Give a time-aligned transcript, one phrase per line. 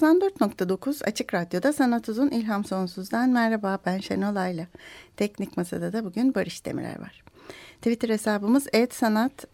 [0.00, 4.66] 94.9 Açık Radyo'da Sanat Uzun İlham Sonsuz'dan merhaba ben Şenol Ayla.
[5.16, 7.24] Teknik Masada da bugün Barış Demirer var.
[7.76, 9.44] Twitter hesabımız etsanat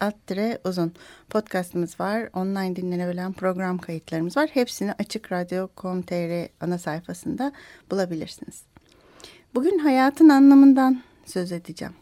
[0.65, 0.93] uzun.
[1.31, 2.29] Podcastımız var.
[2.35, 4.51] Online dinlenebilen program kayıtlarımız var.
[4.53, 7.53] Hepsini Açık Radyo.com.tr ana sayfasında
[7.91, 8.63] bulabilirsiniz.
[9.55, 11.95] Bugün hayatın anlamından söz edeceğim.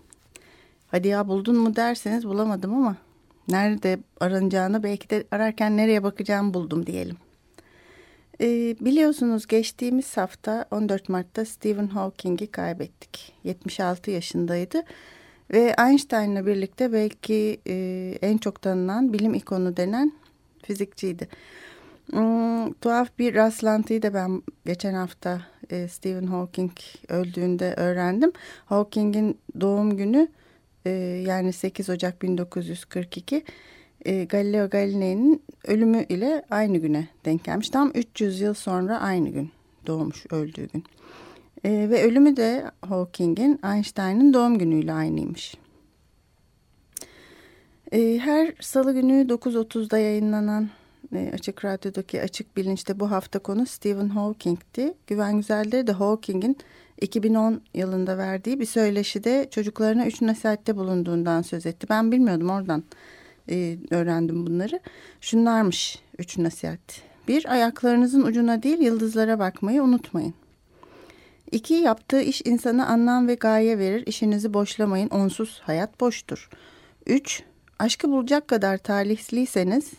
[0.90, 2.96] Hadi ya buldun mu derseniz bulamadım ama
[3.48, 7.23] nerede aranacağını belki de ararken nereye bakacağımı buldum diyelim.
[8.40, 13.32] E, biliyorsunuz geçtiğimiz hafta 14 Mart'ta Stephen Hawking'i kaybettik.
[13.44, 14.82] 76 yaşındaydı
[15.52, 17.74] ve Einstein'la birlikte belki e,
[18.22, 20.12] en çok tanınan bilim ikonu denen
[20.62, 21.28] fizikçiydi.
[22.10, 25.40] Hmm, tuhaf bir rastlantıyı da ben geçen hafta
[25.70, 26.72] e, Stephen Hawking
[27.08, 28.32] öldüğünde öğrendim.
[28.66, 30.28] Hawking'in doğum günü
[30.86, 30.90] e,
[31.26, 33.44] yani 8 Ocak 1942
[34.04, 37.70] e, Galileo Galilei'nin ölümü ile aynı güne denk gelmiş.
[37.70, 39.50] Tam 300 yıl sonra aynı gün
[39.86, 40.84] doğmuş, öldüğü gün.
[41.64, 45.54] E, ve ölümü de Hawking'in Einstein'ın doğum günüyle aynıymış.
[47.92, 50.70] E, her salı günü 9.30'da yayınlanan
[51.14, 54.94] e, Açık Radyo'daki Açık Bilinç'te bu hafta konu Stephen Hawking'ti.
[55.06, 56.56] Güven Güzelleri de Hawking'in
[57.00, 61.86] 2010 yılında verdiği bir söyleşide çocuklarına üç nasihatte bulunduğundan söz etti.
[61.90, 62.84] Ben bilmiyordum oradan
[63.50, 64.80] e, öğrendim bunları.
[65.20, 67.02] Şunlarmış üç nasihat.
[67.28, 70.34] Bir, ayaklarınızın ucuna değil yıldızlara bakmayı unutmayın.
[71.52, 74.06] İki, yaptığı iş insana anlam ve gaye verir.
[74.06, 75.08] İşinizi boşlamayın.
[75.08, 76.48] Onsuz hayat boştur.
[77.06, 77.42] Üç,
[77.78, 79.92] aşkı bulacak kadar talihliyseniz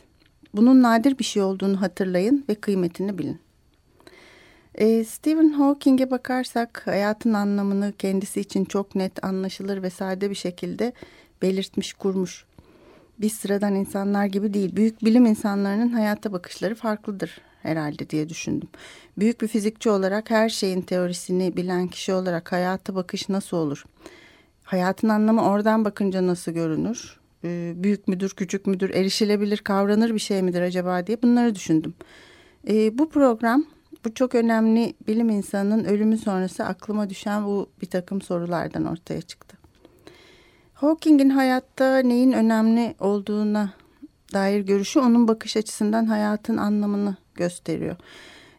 [0.53, 3.39] bunun nadir bir şey olduğunu hatırlayın ve kıymetini bilin.
[4.75, 10.93] E, Stephen Hawking'e bakarsak hayatın anlamını kendisi için çok net, anlaşılır ve sade bir şekilde
[11.41, 12.45] belirtmiş, kurmuş
[13.19, 14.75] biz sıradan insanlar gibi değil.
[14.75, 18.69] Büyük bilim insanlarının hayata bakışları farklıdır herhalde diye düşündüm.
[19.17, 23.85] Büyük bir fizikçi olarak her şeyin teorisini bilen kişi olarak hayata bakış nasıl olur?
[24.63, 27.19] Hayatın anlamı oradan bakınca nasıl görünür?
[27.43, 31.93] Ee, büyük müdür, küçük müdür, erişilebilir, kavranır bir şey midir acaba diye bunları düşündüm.
[32.67, 33.65] Ee, bu program
[34.05, 39.54] bu çok önemli bilim insanının ölümü sonrası aklıma düşen bu bir takım sorulardan ortaya çıktı.
[40.75, 43.73] Hawking'in hayatta neyin önemli olduğuna
[44.33, 47.95] dair görüşü onun bakış açısından hayatın anlamını gösteriyor.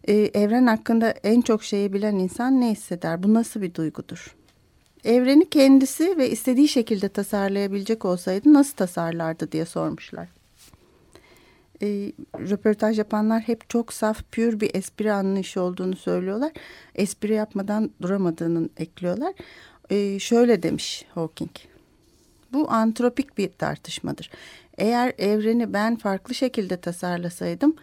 [0.09, 3.23] Ee, evren hakkında en çok şeyi bilen insan ne hisseder?
[3.23, 4.37] Bu nasıl bir duygudur?
[5.05, 10.29] Evreni kendisi ve istediği şekilde tasarlayabilecek olsaydı nasıl tasarlardı diye sormuşlar.
[11.83, 11.87] E,
[12.39, 16.53] röportaj yapanlar hep çok saf, pür bir espri anlayışı olduğunu söylüyorlar.
[16.95, 19.35] Espri yapmadan duramadığını ekliyorlar.
[19.91, 21.76] E, şöyle demiş Hawking.
[22.57, 24.31] Bu antropik bir tartışmadır.
[24.79, 27.77] Eğer evreni ben farklı şekilde tasarlasaydım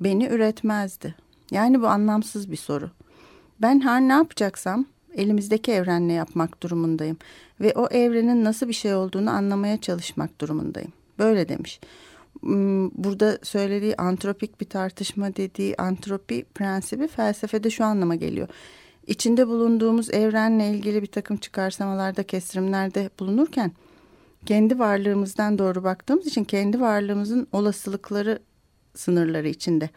[0.00, 1.14] beni üretmezdi.
[1.50, 2.90] Yani bu anlamsız bir soru.
[3.62, 7.16] Ben her ne yapacaksam elimizdeki evrenle yapmak durumundayım
[7.60, 10.92] ve o evrenin nasıl bir şey olduğunu anlamaya çalışmak durumundayım.
[11.18, 11.80] Böyle demiş.
[12.40, 18.48] Hmm, burada söylediği antropik bir tartışma dediği antropi prensibi felsefede şu anlama geliyor.
[19.06, 23.72] İçinde bulunduğumuz evrenle ilgili bir takım çıkarsamalarda, kestirimlerde bulunurken
[24.46, 28.38] kendi varlığımızdan doğru baktığımız için kendi varlığımızın olasılıkları
[28.94, 29.90] sınırları içinde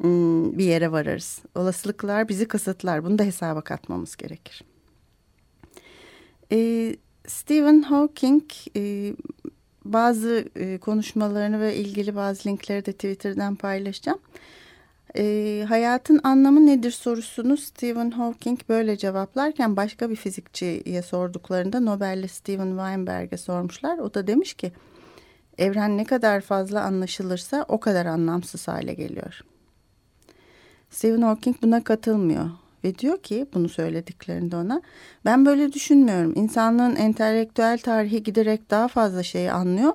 [0.00, 1.42] hmm, bir yere vararız.
[1.54, 3.04] Olasılıklar bizi kısıtlar.
[3.04, 4.62] Bunu da hesaba katmamız gerekir.
[6.52, 8.42] Ee, Stephen Hawking
[8.76, 9.14] e,
[9.84, 14.18] bazı e, konuşmalarını ve ilgili bazı linkleri de Twitter'dan paylaşacağım.
[15.16, 22.68] E, hayatın anlamı nedir sorusunu Stephen Hawking böyle cevaplarken başka bir fizikçiye sorduklarında Nobel'li Stephen
[22.68, 23.98] Weinberg'e sormuşlar.
[23.98, 24.72] O da demiş ki
[25.58, 29.40] evren ne kadar fazla anlaşılırsa o kadar anlamsız hale geliyor.
[30.90, 32.50] Stephen Hawking buna katılmıyor
[32.84, 34.82] ve diyor ki bunu söylediklerinde ona
[35.24, 36.32] ben böyle düşünmüyorum.
[36.36, 39.92] İnsanlığın entelektüel tarihi giderek daha fazla şeyi anlıyor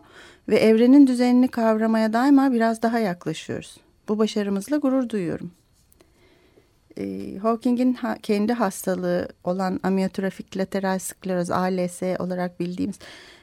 [0.50, 3.89] ve evrenin düzenini kavramaya daima biraz daha yaklaşıyoruz.
[4.10, 5.52] Bu başarımızla gurur duyuyorum.
[6.98, 13.00] E, Hawking'in ha, kendi hastalığı olan amyotrofik lateral skleroz ALS olarak bildiğimiz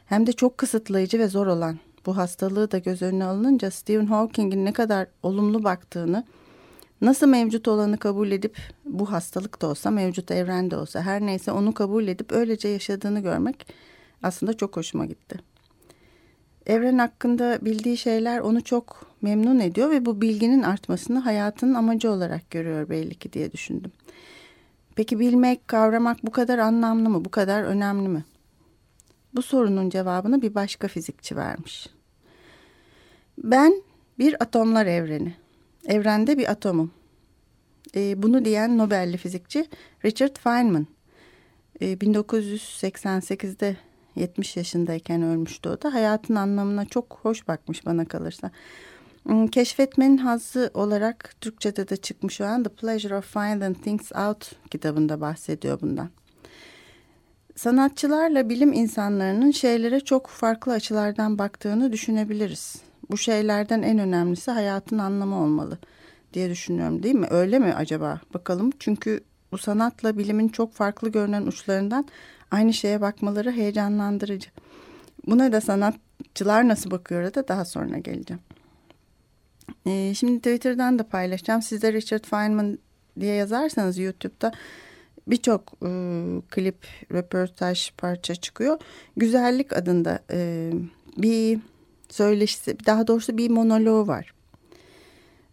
[0.06, 4.64] hem de çok kısıtlayıcı ve zor olan bu hastalığı da göz önüne alınınca Stephen Hawking'in
[4.64, 6.24] ne kadar olumlu baktığını,
[7.00, 11.74] nasıl mevcut olanı kabul edip bu hastalık da olsa, mevcut evrende olsa her neyse onu
[11.74, 13.66] kabul edip öylece yaşadığını görmek
[14.22, 15.55] aslında çok hoşuma gitti.
[16.66, 22.50] Evren hakkında bildiği şeyler onu çok memnun ediyor ve bu bilginin artmasını hayatının amacı olarak
[22.50, 23.92] görüyor belli ki diye düşündüm.
[24.96, 28.24] Peki bilmek, kavramak bu kadar anlamlı mı, bu kadar önemli mi?
[29.34, 31.88] Bu sorunun cevabını bir başka fizikçi vermiş.
[33.38, 33.82] Ben
[34.18, 35.34] bir atomlar evreni.
[35.86, 36.90] Evrende bir atomum.
[37.94, 39.66] E, bunu diyen Nobel'li fizikçi
[40.04, 40.86] Richard Feynman.
[41.80, 43.76] E, 1988'de
[44.16, 45.94] 70 yaşındayken ölmüştü o da.
[45.94, 48.50] Hayatın anlamına çok hoş bakmış bana kalırsa.
[49.22, 55.20] Hmm, keşfetmenin hazzı olarak Türkçe'de de çıkmış olan The Pleasure of Finding Things Out kitabında
[55.20, 56.10] bahsediyor bundan.
[57.56, 62.76] Sanatçılarla bilim insanlarının şeylere çok farklı açılardan baktığını düşünebiliriz.
[63.10, 65.78] Bu şeylerden en önemlisi hayatın anlamı olmalı
[66.32, 67.26] diye düşünüyorum değil mi?
[67.30, 68.20] Öyle mi acaba?
[68.34, 69.20] Bakalım çünkü
[69.52, 72.08] bu sanatla bilimin çok farklı görünen uçlarından
[72.50, 74.50] aynı şeye bakmaları heyecanlandırıcı.
[75.26, 78.42] Buna da sanatçılar nasıl bakıyor da daha sonra geleceğim.
[79.86, 81.62] Ee, şimdi Twitter'dan da paylaşacağım.
[81.62, 82.78] Siz de Richard Feynman
[83.20, 84.52] diye yazarsanız YouTube'da
[85.26, 85.88] birçok e,
[86.50, 88.78] klip, röportaj parça çıkıyor.
[89.16, 90.70] Güzellik adında e,
[91.16, 91.58] bir
[92.08, 94.34] söyleşisi, daha doğrusu bir monoloğu var.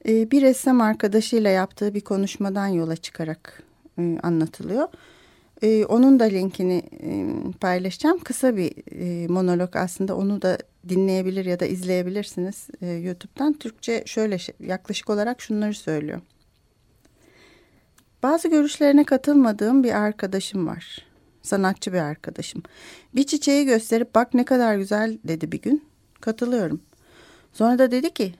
[0.08, 3.64] E, bir ressam arkadaşıyla yaptığı bir konuşmadan yola çıkarak
[4.00, 4.88] e, anlatılıyor.
[5.62, 7.28] E, onun da linkini e,
[7.60, 8.20] paylaşacağım.
[8.20, 10.58] Kısa bir e, monolog aslında onu da
[10.90, 13.54] dinleyebilir ya da izleyebilirsiniz e, YouTube'dan.
[13.54, 16.22] Türkçe şöyle yaklaşık olarak şunları söylüyor.
[18.24, 21.06] Bazı görüşlerine katılmadığım bir arkadaşım var.
[21.42, 22.64] Sanatçı bir arkadaşım.
[23.16, 25.84] Bir çiçeği gösterip bak ne kadar güzel dedi bir gün.
[26.22, 26.82] Katılıyorum.
[27.54, 28.34] Sonra da dedi ki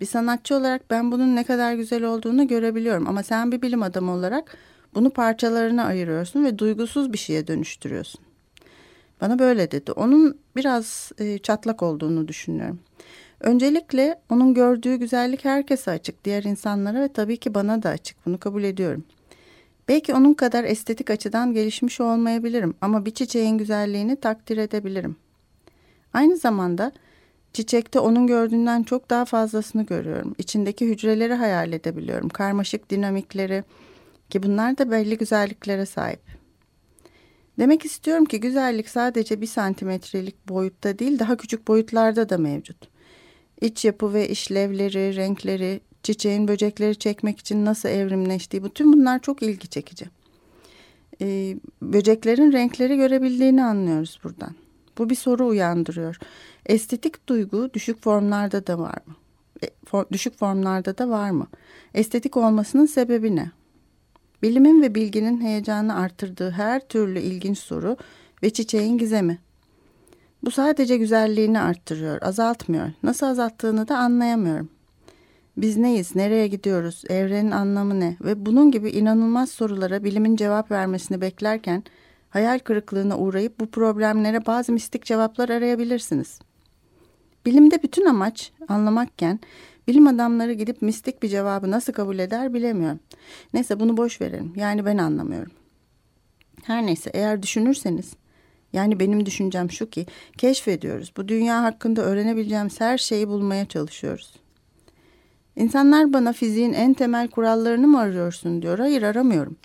[0.00, 3.08] bir sanatçı olarak ben bunun ne kadar güzel olduğunu görebiliyorum.
[3.08, 4.56] Ama sen bir bilim adamı olarak
[4.94, 8.20] bunu parçalarına ayırıyorsun ve duygusuz bir şeye dönüştürüyorsun.
[9.20, 9.92] Bana böyle dedi.
[9.92, 12.78] Onun biraz e, çatlak olduğunu düşünüyorum.
[13.40, 16.24] Öncelikle onun gördüğü güzellik herkese açık.
[16.24, 18.26] Diğer insanlara ve tabii ki bana da açık.
[18.26, 19.04] Bunu kabul ediyorum.
[19.88, 25.16] Belki onun kadar estetik açıdan gelişmiş olmayabilirim ama bir çiçeğin güzelliğini takdir edebilirim.
[26.12, 26.92] Aynı zamanda
[27.52, 30.34] çiçekte onun gördüğünden çok daha fazlasını görüyorum.
[30.38, 32.28] İçindeki hücreleri hayal edebiliyorum.
[32.28, 33.64] Karmaşık dinamikleri
[34.30, 36.20] ki bunlar da belli güzelliklere sahip.
[37.58, 42.88] Demek istiyorum ki güzellik sadece bir santimetrelik boyutta değil daha küçük boyutlarda da mevcut.
[43.60, 49.68] İç yapı ve işlevleri, renkleri, çiçeğin böcekleri çekmek için nasıl evrimleştiği bütün bunlar çok ilgi
[49.68, 50.06] çekici.
[51.20, 54.54] Ee, böceklerin renkleri görebildiğini anlıyoruz buradan.
[54.98, 56.18] Bu bir soru uyandırıyor.
[56.66, 59.14] Estetik duygu düşük formlarda da var mı?
[59.64, 61.46] E, for, düşük formlarda da var mı?
[61.94, 63.50] Estetik olmasının sebebi ne?
[64.42, 67.96] Bilimin ve bilginin heyecanı artırdığı her türlü ilginç soru
[68.42, 69.38] ve çiçeğin gizemi.
[70.44, 72.90] Bu sadece güzelliğini arttırıyor, azaltmıyor.
[73.02, 74.68] Nasıl azalttığını da anlayamıyorum.
[75.56, 81.20] Biz neyiz, nereye gidiyoruz, evrenin anlamı ne ve bunun gibi inanılmaz sorulara bilimin cevap vermesini
[81.20, 81.84] beklerken
[82.30, 86.40] hayal kırıklığına uğrayıp bu problemlere bazı mistik cevaplar arayabilirsiniz.
[87.46, 89.40] Bilimde bütün amaç anlamakken
[89.88, 93.00] bilim adamları gidip mistik bir cevabı nasıl kabul eder bilemiyorum.
[93.54, 94.52] Neyse bunu boş verelim.
[94.56, 95.52] Yani ben anlamıyorum.
[96.64, 98.12] Her neyse eğer düşünürseniz
[98.72, 100.06] yani benim düşüncem şu ki
[100.38, 101.12] keşfediyoruz.
[101.16, 104.34] Bu dünya hakkında öğrenebileceğimiz her şeyi bulmaya çalışıyoruz.
[105.56, 108.78] İnsanlar bana fiziğin en temel kurallarını mı arıyorsun diyor.
[108.78, 109.56] Hayır aramıyorum.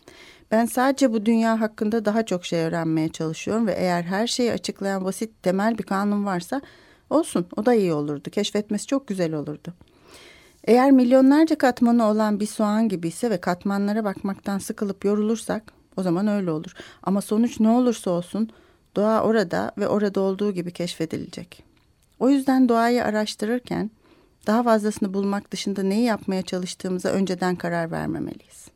[0.51, 5.06] Ben sadece bu dünya hakkında daha çok şey öğrenmeye çalışıyorum ve eğer her şeyi açıklayan
[5.06, 6.62] basit temel bir kanun varsa
[7.10, 8.30] olsun o da iyi olurdu.
[8.30, 9.74] Keşfetmesi çok güzel olurdu.
[10.63, 16.51] Eğer milyonlarca katmanı olan bir soğan gibiyse ve katmanlara bakmaktan sıkılıp yorulursak o zaman öyle
[16.51, 16.72] olur.
[17.03, 18.50] Ama sonuç ne olursa olsun
[18.96, 21.63] doğa orada ve orada olduğu gibi keşfedilecek.
[22.20, 23.91] O yüzden doğayı araştırırken
[24.48, 28.67] daha fazlasını bulmak dışında neyi yapmaya çalıştığımıza önceden karar vermemeliyiz.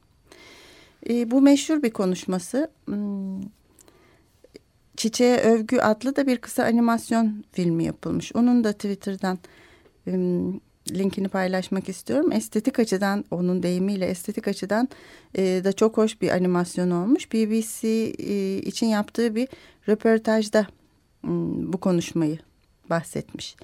[1.10, 2.72] E, bu meşhur bir konuşması.
[2.86, 3.42] Hmm,
[4.98, 8.36] Çiçeğe Övgü adlı da bir kısa animasyon filmi yapılmış.
[8.36, 9.40] Onun da Twitter'dan
[10.04, 10.60] hmm,
[10.92, 12.32] linkini paylaşmak istiyorum.
[12.32, 14.90] Estetik açıdan onun deyimiyle estetik açıdan
[15.38, 17.34] e, da çok hoş bir animasyon olmuş.
[17.34, 19.48] BBC e, için yaptığı bir
[19.90, 20.68] röportajda
[21.22, 22.40] hmm, bu konuşmayı
[22.90, 23.56] bahsetmiş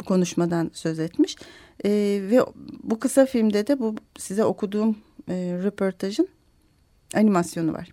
[0.00, 1.36] bu konuşmadan söz etmiş.
[1.84, 1.90] E,
[2.30, 2.40] ve
[2.82, 4.96] bu kısa filmde de bu size okuduğum
[5.28, 6.28] e, röportajın
[7.14, 7.92] animasyonu var.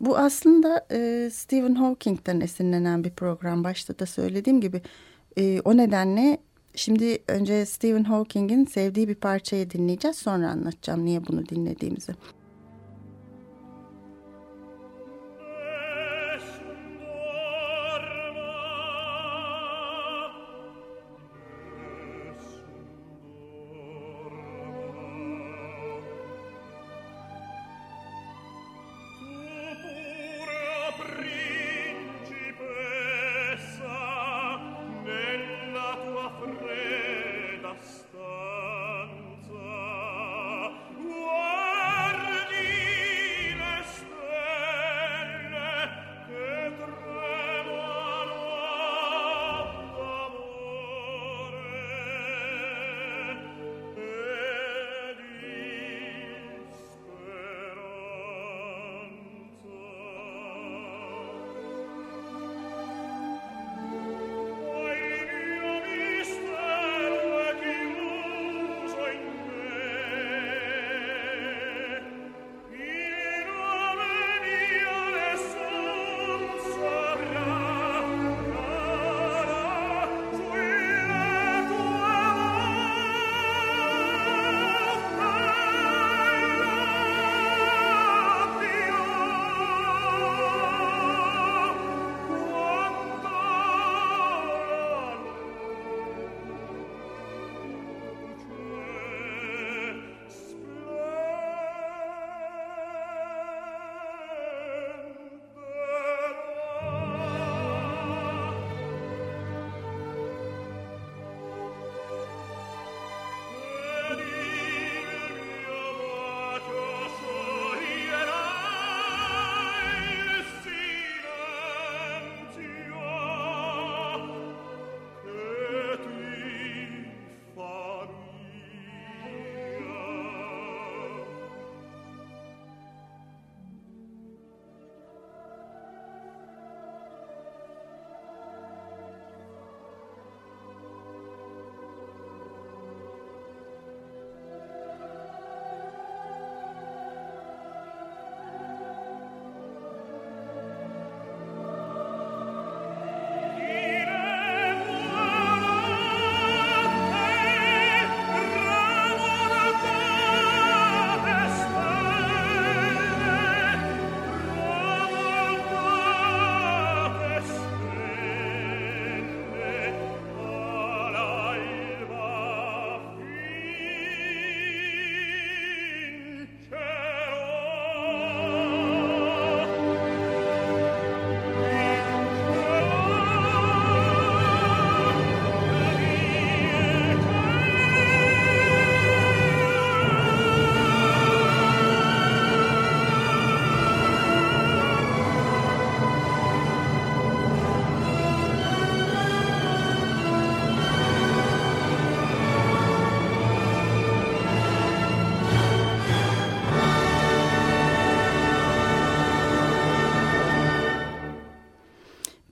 [0.00, 3.64] Bu aslında e, Stephen Hawking'den esinlenen bir program.
[3.64, 4.82] Başta da söylediğim gibi
[5.38, 6.38] E, o nedenle
[6.74, 10.16] şimdi önce Stephen Hawking'in sevdiği bir parçayı dinleyeceğiz.
[10.16, 12.12] Sonra anlatacağım niye bunu dinlediğimizi.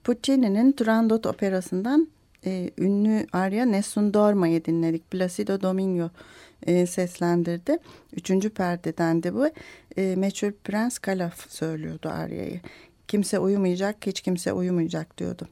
[0.09, 2.07] Puccini'nin Turandot operasından
[2.45, 5.11] e, ünlü Arya Nessun Dorma'yı dinledik.
[5.11, 6.09] Placido Domingo
[6.67, 7.77] e, seslendirdi.
[8.13, 9.49] Üçüncü perdeden de bu.
[9.97, 12.61] E, meçhul Prens Kalaf söylüyordu Arya'yı.
[13.07, 15.47] Kimse uyumayacak, hiç kimse uyumayacak diyordu.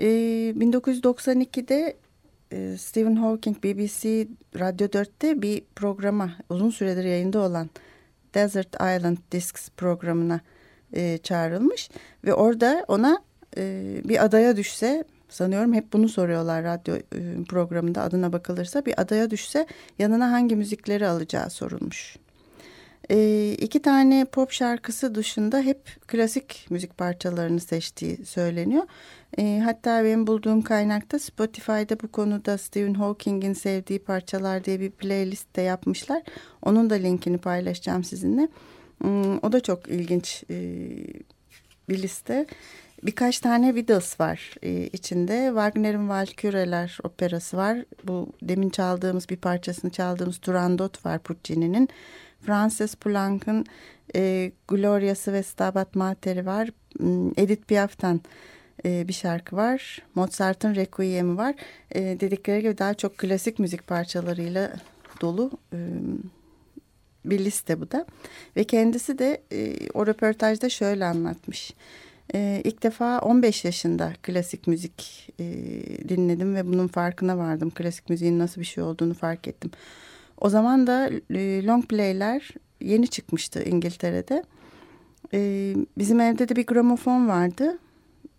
[0.00, 0.06] E,
[0.58, 1.96] 1992'de
[2.52, 7.70] e, Stephen Hawking BBC Radyo 4'te bir programa uzun süredir yayında olan
[8.34, 10.40] Desert Island Discs programına
[10.92, 11.90] e, çağrılmış
[12.24, 13.22] ve orada ona
[13.56, 19.30] e, bir adaya düşse sanıyorum hep bunu soruyorlar radyo e, programında adına bakılırsa bir adaya
[19.30, 19.66] düşse
[19.98, 22.16] yanına hangi müzikleri alacağı sorulmuş.
[23.10, 28.82] E, iki tane pop şarkısı dışında hep klasik müzik parçalarını seçtiği söyleniyor.
[29.38, 35.56] E, hatta benim bulduğum kaynakta Spotify'da bu konuda Stephen Hawking'in sevdiği parçalar diye bir playlist
[35.56, 36.22] de yapmışlar.
[36.62, 38.48] Onun da linkini paylaşacağım sizinle.
[38.98, 40.56] Hmm, o da çok ilginç e,
[41.88, 42.46] bir liste.
[43.02, 45.46] Birkaç tane Beatles var e, içinde.
[45.46, 47.78] Wagner'in Valküreler operası var.
[48.04, 51.88] Bu demin çaldığımız bir parçasını çaldığımız Turandot var Puccini'nin.
[52.40, 53.66] Francis Poulenc'in
[54.16, 56.68] e, Gloria'sı ve Stabat Mater'i var.
[56.98, 58.20] Hmm, Edith Piaf'tan
[58.84, 60.02] e, bir şarkı var.
[60.14, 61.54] Mozart'ın Requiem'i var.
[61.90, 64.72] E, dedikleri gibi daha çok klasik müzik parçalarıyla
[65.20, 65.78] dolu e,
[67.24, 68.06] bir liste bu da.
[68.56, 71.74] Ve kendisi de e, o röportajda şöyle anlatmış.
[72.34, 75.44] E, ilk defa 15 yaşında klasik müzik e,
[76.08, 77.70] dinledim ve bunun farkına vardım.
[77.70, 79.70] Klasik müziğin nasıl bir şey olduğunu fark ettim.
[80.40, 84.44] O zaman da e, long play'ler yeni çıkmıştı İngiltere'de.
[85.34, 87.78] E, bizim evde de bir gramofon vardı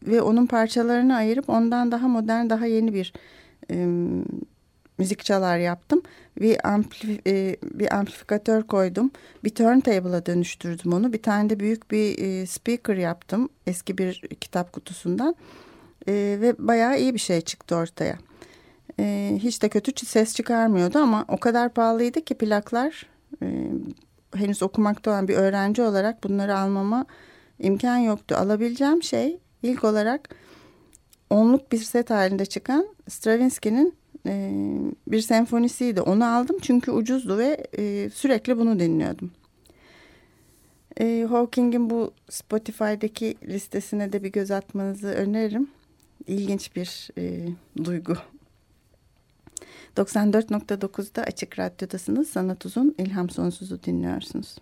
[0.07, 3.13] ve onun parçalarını ayırıp ondan daha modern, daha yeni bir
[3.71, 3.87] e,
[5.03, 6.01] müzik çalar yaptım.
[6.41, 9.11] Bir, ampli, e, bir amplifikatör koydum.
[9.43, 11.13] Bir turntable'a dönüştürdüm onu.
[11.13, 13.49] Bir tane de büyük bir e, speaker yaptım.
[13.67, 15.35] Eski bir kitap kutusundan.
[16.07, 18.17] E, ve bayağı iyi bir şey çıktı ortaya.
[18.99, 23.05] E, hiç de kötü ses çıkarmıyordu ama o kadar pahalıydı ki plaklar...
[23.41, 23.47] E,
[24.35, 27.05] henüz okumakta olan bir öğrenci olarak bunları almama
[27.59, 28.35] imkan yoktu.
[28.35, 30.29] Alabileceğim şey ilk olarak
[31.29, 33.95] onluk bir set halinde çıkan Stravinsky'nin
[34.25, 34.51] e,
[35.07, 36.01] bir senfonisiydi.
[36.01, 39.31] Onu aldım çünkü ucuzdu ve e, sürekli bunu dinliyordum.
[40.99, 45.67] E, Hawking'in bu Spotify'daki listesine de bir göz atmanızı öneririm.
[46.27, 47.47] İlginç bir e,
[47.83, 48.17] duygu.
[49.97, 52.29] 94.9'da Açık Radyo'dasınız.
[52.29, 54.55] Sanat Uzun, İlham Sonsuz'u dinliyorsunuz.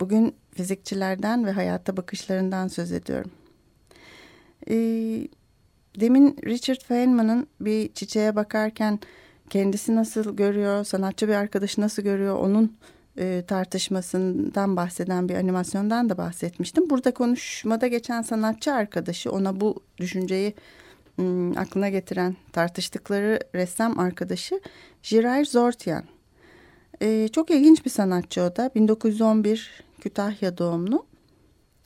[0.00, 3.30] Bugün fizikçilerden ve hayata bakışlarından söz ediyorum.
[4.70, 5.28] Ee,
[6.00, 9.00] Demin Richard Feynman'ın bir çiçeğe bakarken
[9.50, 12.76] kendisi nasıl görüyor, sanatçı bir arkadaşı nasıl görüyor onun
[13.18, 16.90] e, tartışmasından bahseden bir animasyondan da bahsetmiştim.
[16.90, 20.54] Burada konuşmada geçen sanatçı arkadaşı ona bu düşünceyi
[21.18, 24.60] m, aklına getiren tartıştıkları ressam arkadaşı
[25.02, 26.04] Jiray Zortyan.
[27.00, 31.06] E, çok ilginç bir sanatçı o da 1911 Kütahya doğumlu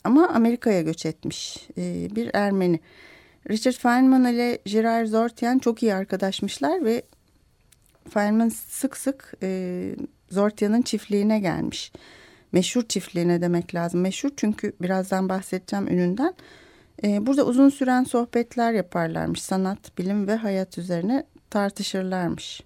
[0.05, 2.81] ama Amerika'ya göç etmiş e, bir Ermeni.
[3.50, 7.03] Richard Feynman ile Gerard Zortian çok iyi arkadaşmışlar ve
[8.11, 9.91] Feynman sık sık e,
[10.31, 11.93] Zortian'ın çiftliğine gelmiş.
[12.53, 14.00] Meşhur çiftliğine demek lazım.
[14.00, 16.35] Meşhur çünkü birazdan bahsedeceğim ününden.
[17.05, 19.42] E, burada uzun süren sohbetler yaparlarmış.
[19.42, 22.61] Sanat, bilim ve hayat üzerine tartışırlarmış.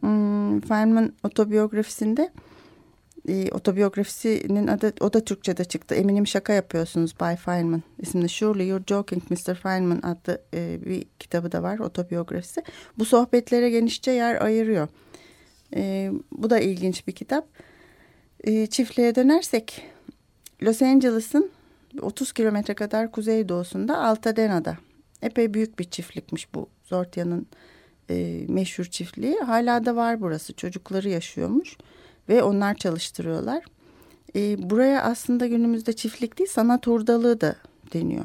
[0.00, 2.30] Hmm, Feynman otobiyografisinde
[3.28, 5.94] e, otobiyografisinin adı o da Türkçe'de çıktı.
[5.94, 9.54] Eminim şaka yapıyorsunuz Bay Feynman isimli Surely You're Joking Mr.
[9.54, 12.62] Feynman adlı e, bir kitabı da var otobiyografisi.
[12.98, 14.88] Bu sohbetlere genişçe yer ayırıyor.
[15.76, 17.48] E, bu da ilginç bir kitap.
[18.44, 19.82] E, çiftliğe dönersek
[20.62, 21.50] Los Angeles'ın
[22.00, 24.76] 30 kilometre kadar kuzeydoğusunda Altadena'da.
[25.22, 27.46] Epey büyük bir çiftlikmiş bu Zortia'nın
[28.10, 29.40] e, meşhur çiftliği.
[29.40, 30.52] Hala da var burası.
[30.52, 31.76] Çocukları yaşıyormuş
[32.28, 33.64] ve onlar çalıştırıyorlar.
[34.36, 37.56] E, buraya aslında günümüzde çiftlik değil sanat hurdalığı da
[37.92, 38.24] deniyor.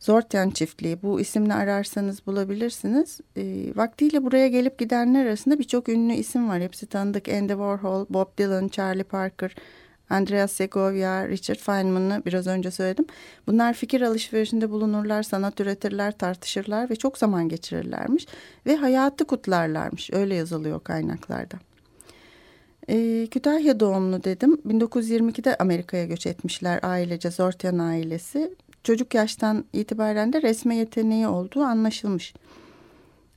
[0.00, 3.20] Zortyan çiftliği bu isimle ararsanız bulabilirsiniz.
[3.36, 6.60] E, vaktiyle buraya gelip gidenler arasında birçok ünlü isim var.
[6.60, 7.28] Hepsi tanıdık.
[7.28, 9.54] Andy Warhol, Bob Dylan, Charlie Parker,
[10.10, 13.04] Andreas Segovia, Richard Feynman'ı biraz önce söyledim.
[13.46, 18.26] Bunlar fikir alışverişinde bulunurlar, sanat üretirler, tartışırlar ve çok zaman geçirirlermiş.
[18.66, 20.10] Ve hayatı kutlarlarmış.
[20.12, 21.56] Öyle yazılıyor kaynaklarda.
[22.88, 24.54] E, Kütahya doğumlu dedim.
[24.68, 28.54] 1922'de Amerika'ya göç etmişler ailece Zortyan ailesi.
[28.84, 32.34] Çocuk yaştan itibaren de resme yeteneği olduğu anlaşılmış.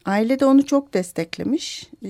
[0.05, 1.89] Aile de onu çok desteklemiş.
[2.03, 2.09] E,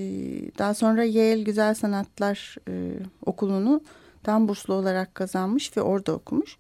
[0.57, 2.93] daha sonra Yale Güzel Sanatlar e,
[3.25, 3.81] Okulu'nu
[4.23, 6.57] tam burslu olarak kazanmış ve orada okumuş.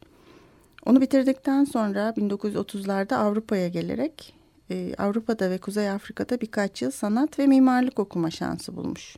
[0.85, 4.33] Onu bitirdikten sonra 1930'larda Avrupa'ya gelerek
[4.71, 9.15] e, Avrupa'da ve Kuzey Afrika'da birkaç yıl sanat ve mimarlık okuma şansı bulmuş.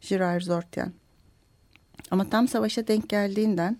[0.00, 0.92] Girard Zortian.
[2.10, 3.76] Ama tam savaşa denk geldiğinden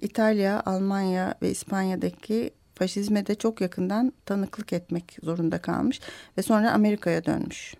[0.00, 6.00] İtalya, Almanya ve İspanya'daki faşizme de çok yakından tanıklık etmek zorunda kalmış
[6.38, 7.74] ve sonra Amerika'ya dönmüş.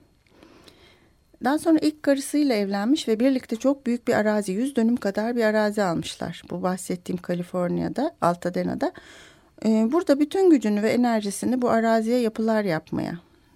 [1.45, 5.45] Daha sonra ilk karısıyla evlenmiş ve birlikte çok büyük bir arazi, yüz dönüm kadar bir
[5.45, 6.42] arazi almışlar.
[6.51, 8.92] Bu bahsettiğim Kaliforniya'da, Altadena'da.
[9.64, 13.12] Ee, burada bütün gücünü ve enerjisini bu araziye yapılar yapmaya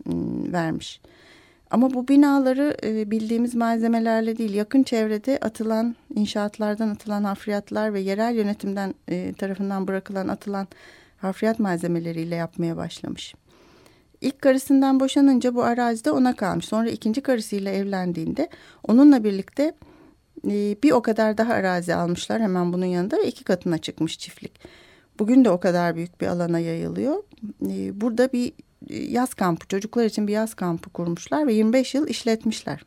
[0.08, 1.00] ıı, vermiş.
[1.70, 8.34] Ama bu binaları e, bildiğimiz malzemelerle değil yakın çevrede atılan inşaatlardan atılan hafriyatlar ve yerel
[8.34, 10.68] yönetimden e, tarafından bırakılan atılan
[11.16, 13.34] hafriyat malzemeleriyle yapmaya başlamış.
[14.20, 16.64] İlk karısından boşanınca bu arazide ona kalmış.
[16.64, 18.48] Sonra ikinci karısıyla evlendiğinde
[18.88, 19.74] onunla birlikte
[20.44, 24.60] e, bir o kadar daha arazi almışlar hemen bunun yanında ve iki katına çıkmış çiftlik.
[25.18, 27.22] Bugün de o kadar büyük bir alana yayılıyor.
[28.00, 28.52] Burada bir
[28.90, 32.84] yaz kampı, çocuklar için bir yaz kampı kurmuşlar ve 25 yıl işletmişler.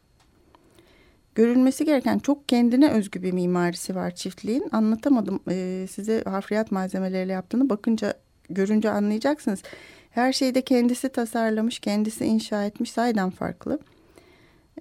[1.35, 4.69] Görülmesi gereken çok kendine özgü bir mimarisi var çiftliğin.
[4.71, 8.13] Anlatamadım ee, size hafriyat malzemeleriyle yaptığını bakınca
[8.49, 9.63] görünce anlayacaksınız.
[10.11, 12.91] Her şeyi de kendisi tasarlamış, kendisi inşa etmiş.
[12.91, 13.79] Saydan farklı.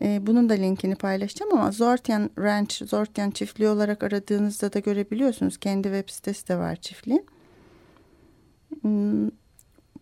[0.02, 5.58] Ee, bunun da linkini paylaşacağım ama Zortian Ranch, Zortian çiftliği olarak aradığınızda da görebiliyorsunuz.
[5.58, 7.26] Kendi web sitesi de var çiftliğin.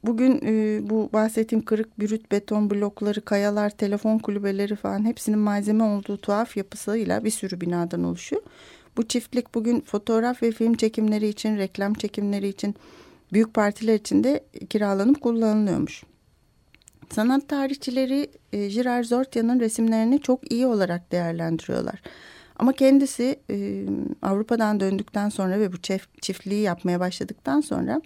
[0.07, 6.17] Bugün e, bu bahsettiğim kırık bürüt beton blokları, kayalar, telefon kulübeleri falan hepsinin malzeme olduğu
[6.17, 8.43] tuhaf yapısıyla bir sürü binadan oluşuyor.
[8.97, 12.75] Bu çiftlik bugün fotoğraf ve film çekimleri için, reklam çekimleri için,
[13.33, 16.03] büyük partiler için de kiralanıp kullanılıyormuş.
[17.11, 22.03] Sanat tarihçileri e, Girard Zortia'nın resimlerini çok iyi olarak değerlendiriyorlar.
[22.57, 23.87] Ama kendisi e,
[24.23, 25.77] Avrupa'dan döndükten sonra ve bu
[26.21, 28.01] çiftliği yapmaya başladıktan sonra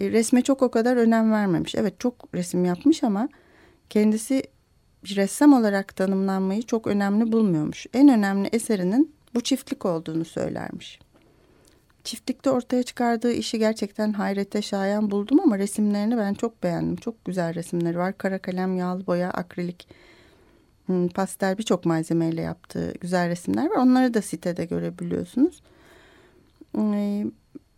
[0.00, 1.74] resme çok o kadar önem vermemiş.
[1.74, 3.28] Evet çok resim yapmış ama
[3.90, 4.42] kendisi
[5.04, 7.86] bir ressam olarak tanımlanmayı çok önemli bulmuyormuş.
[7.94, 10.98] En önemli eserinin bu çiftlik olduğunu söylermiş.
[12.04, 16.96] Çiftlikte ortaya çıkardığı işi gerçekten hayrete şayan buldum ama resimlerini ben çok beğendim.
[16.96, 18.18] Çok güzel resimleri var.
[18.18, 19.88] Kara kalem, yağlı boya, akrilik,
[20.86, 23.76] hmm, pastel birçok malzemeyle yaptığı güzel resimler var.
[23.76, 25.62] Onları da sitede görebiliyorsunuz.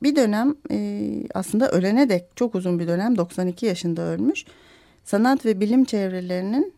[0.02, 4.44] Bir dönem e, aslında ölene dek çok uzun bir dönem 92 yaşında ölmüş.
[5.04, 6.74] Sanat ve bilim çevrelerinin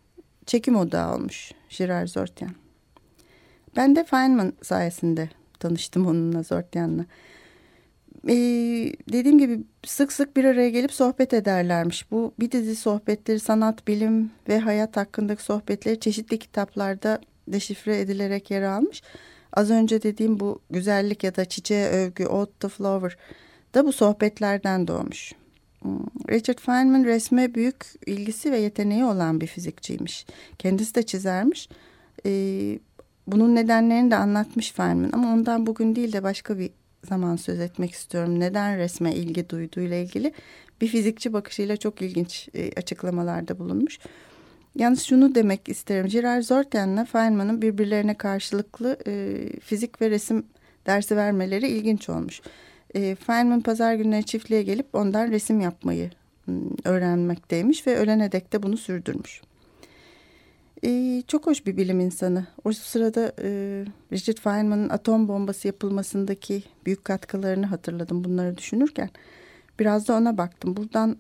[0.47, 2.51] çekim odağı olmuş Girard Zortian.
[3.77, 7.05] Ben de Feynman sayesinde tanıştım onunla Zortian'la.
[8.29, 12.11] Ee, dediğim gibi sık sık bir araya gelip sohbet ederlermiş.
[12.11, 18.63] Bu bir dizi sohbetleri sanat, bilim ve hayat hakkındaki sohbetleri çeşitli kitaplarda deşifre edilerek yer
[18.63, 19.03] almış.
[19.53, 23.17] Az önce dediğim bu güzellik ya da çiçeğe övgü, Ode the Flower
[23.75, 25.33] da bu sohbetlerden doğmuş.
[25.83, 25.99] Hmm,
[26.31, 30.27] Richard Feynman resme büyük ilgisi ve yeteneği olan bir fizikçiymiş.
[30.59, 31.69] Kendisi de çizermiş.
[32.27, 32.79] Ee,
[33.27, 36.71] bunun nedenlerini de anlatmış Feynman ama ondan bugün değil de başka bir
[37.09, 38.41] zaman söz etmek istiyorum.
[38.41, 40.33] Neden resme ilgi duyduğuyla ilgili
[40.81, 43.99] bir fizikçi bakışıyla çok ilginç e, açıklamalarda bulunmuş.
[44.75, 46.07] Yalnız şunu demek isterim.
[46.07, 50.47] Girard Zortian'la Feynman'ın birbirlerine karşılıklı e, fizik ve resim
[50.87, 52.41] dersi vermeleri ilginç olmuş.
[52.95, 56.11] E, Feynman pazar günleri çiftliğe gelip ondan resim yapmayı
[56.85, 59.43] öğrenmekteymiş ve ölene dek de bunu sürdürmüş.
[60.85, 62.47] E, çok hoş bir bilim insanı.
[62.65, 63.49] O sırada e,
[64.13, 69.11] Richard Feynman'ın atom bombası yapılmasındaki büyük katkılarını hatırladım bunları düşünürken.
[69.79, 70.77] Biraz da ona baktım.
[70.77, 71.17] Buradan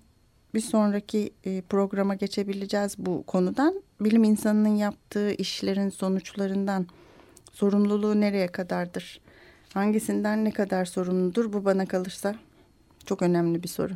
[0.54, 3.82] bir sonraki e, programa geçebileceğiz bu konudan.
[4.00, 6.86] Bilim insanının yaptığı işlerin sonuçlarından
[7.52, 9.20] sorumluluğu nereye kadardır?
[9.74, 11.52] Hangisinden ne kadar sorumludur?
[11.52, 12.34] Bu bana kalırsa
[13.06, 13.92] çok önemli bir soru.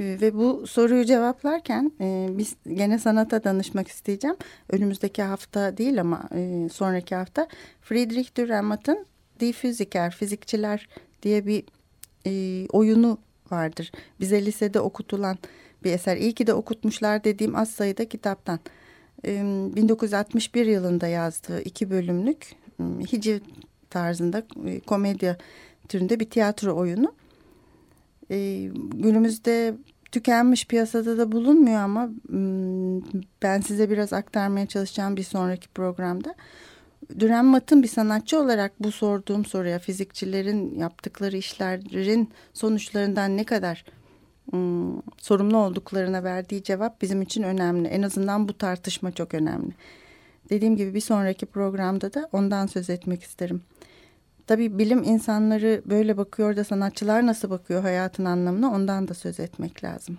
[0.00, 4.36] E, ve bu soruyu cevaplarken e, biz gene sanata danışmak isteyeceğim.
[4.68, 6.28] Önümüzdeki hafta değil ama
[6.72, 7.48] sonraki hafta
[7.80, 9.06] Friedrich Dürrenmatt'ın
[9.40, 10.88] Die Physiker, Fizikçiler
[11.22, 11.64] diye bir
[12.72, 13.18] oyunu
[13.50, 13.92] vardır.
[14.20, 15.38] Bize lisede okutulan
[15.84, 16.16] bir eser.
[16.16, 18.58] İyi ki de okutmuşlar dediğim az sayıda kitaptan.
[19.24, 22.56] 1961 yılında yazdığı iki bölümlük
[23.12, 23.38] hiciv
[23.90, 24.42] tarzında
[24.86, 25.36] komedya
[25.88, 27.14] türünde bir tiyatro oyunu.
[28.94, 29.74] Günümüzde
[30.12, 32.10] tükenmiş piyasada da bulunmuyor ama
[33.42, 36.34] ben size biraz aktarmaya çalışacağım bir sonraki programda.
[37.18, 43.84] Düren Mat'ın bir sanatçı olarak bu sorduğum soruya fizikçilerin yaptıkları işlerin sonuçlarından ne kadar
[44.52, 47.88] ım, sorumlu olduklarına verdiği cevap bizim için önemli.
[47.88, 49.72] En azından bu tartışma çok önemli.
[50.50, 53.62] Dediğim gibi bir sonraki programda da ondan söz etmek isterim.
[54.46, 59.84] Tabii bilim insanları böyle bakıyor da sanatçılar nasıl bakıyor hayatın anlamına ondan da söz etmek
[59.84, 60.18] lazım.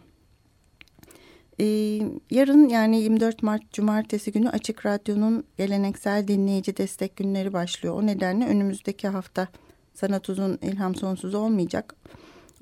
[1.59, 7.95] Ee, yarın yani 24 Mart Cumartesi günü Açık Radyo'nun geleneksel dinleyici destek günleri başlıyor.
[7.95, 9.47] O nedenle önümüzdeki hafta
[9.93, 11.95] Sanat Uzun İlham Sonsuz olmayacak.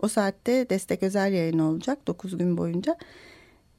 [0.01, 2.97] O saatte destek özel yayın olacak 9 gün boyunca.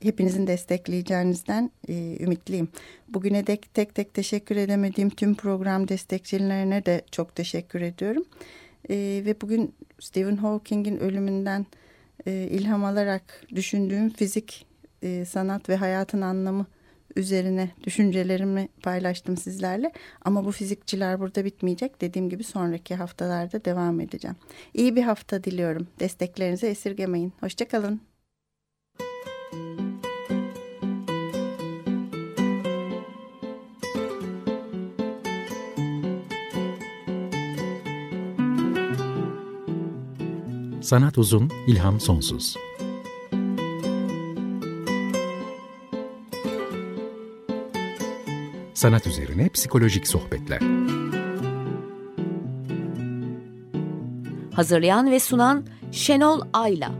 [0.03, 2.69] Hepinizin destekleyeceğinizden e, ümitliyim.
[3.09, 8.25] Bugüne dek tek tek teşekkür edemediğim tüm program destekçilerine de çok teşekkür ediyorum.
[8.91, 8.95] E,
[9.27, 11.67] ve bugün Stephen Hawking'in ölümünden
[12.27, 14.67] e, ilham alarak düşündüğüm fizik
[15.05, 16.67] e, sanat ve hayatın anlamı
[17.17, 19.93] üzerine düşüncelerimi paylaştım sizlerle.
[20.25, 22.01] Ama bu fizikçiler burada bitmeyecek.
[22.01, 24.37] Dediğim gibi sonraki haftalarda devam edeceğim.
[24.75, 25.87] İyi bir hafta diliyorum.
[26.01, 27.33] Desteklerinizi esirgemeyin.
[27.41, 28.01] Hoşçakalın.
[40.83, 42.57] Sanat uzun, ilham sonsuz.
[48.85, 50.61] sanat üzerine psikolojik sohbetler.
[54.55, 56.91] Hazırlayan ve sunan Şenol Ayla.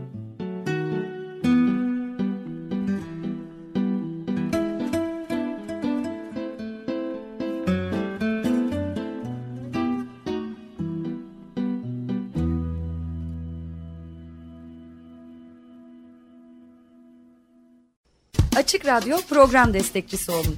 [18.55, 20.57] Açık Radyo program destekçisi olun